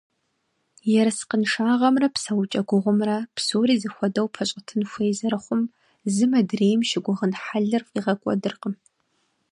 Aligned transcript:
Ерыскъыншагъэмрэ 0.99 2.07
псэукӏэ 2.15 2.61
гугъумрэ 2.69 3.17
псори 3.35 3.75
зэхуэдэу 3.81 4.27
пэщӏэтын 4.33 4.81
хуей 4.89 5.13
зэрыхъум 5.19 5.61
зым 6.13 6.31
адрейм 6.39 6.81
щыгугъын 6.89 7.31
хьэлыр 7.43 7.83
фӏигъэкӏуэдыркъым. 7.87 8.75